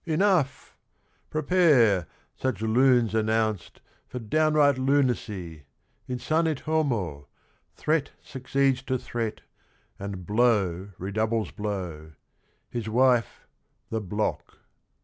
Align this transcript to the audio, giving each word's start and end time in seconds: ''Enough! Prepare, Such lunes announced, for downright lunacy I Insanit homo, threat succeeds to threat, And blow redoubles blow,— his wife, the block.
''Enough! 0.17 0.75
Prepare, 1.29 2.07
Such 2.35 2.63
lunes 2.63 3.13
announced, 3.13 3.81
for 4.07 4.17
downright 4.17 4.79
lunacy 4.79 5.65
I 6.09 6.13
Insanit 6.13 6.61
homo, 6.61 7.27
threat 7.75 8.09
succeeds 8.19 8.81
to 8.81 8.97
threat, 8.97 9.41
And 9.99 10.25
blow 10.25 10.89
redoubles 10.97 11.51
blow,— 11.51 12.13
his 12.71 12.89
wife, 12.89 13.45
the 13.91 14.01
block. 14.01 14.57